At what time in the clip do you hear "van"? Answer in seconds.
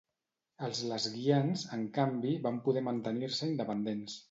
2.49-2.59